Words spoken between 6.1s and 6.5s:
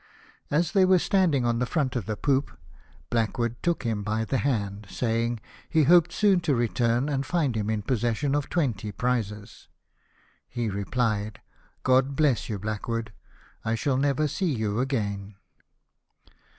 sood